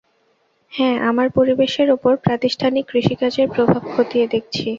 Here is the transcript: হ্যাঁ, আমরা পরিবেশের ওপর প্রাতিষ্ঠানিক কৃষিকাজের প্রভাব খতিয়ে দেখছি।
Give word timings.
হ্যাঁ, 0.71 0.97
আমরা 1.09 1.27
পরিবেশের 1.35 1.89
ওপর 1.91 2.13
প্রাতিষ্ঠানিক 2.17 2.83
কৃষিকাজের 2.87 3.47
প্রভাব 3.49 3.81
খতিয়ে 3.91 4.25
দেখছি। 4.27 4.65